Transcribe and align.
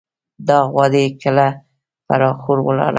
دا 0.47 0.57
غوا 0.71 0.85
دې 0.93 1.03
له 1.09 1.15
کله 1.21 1.47
پر 2.07 2.19
اخور 2.31 2.57
ولاړه 2.65 2.85
ده. 2.85 2.89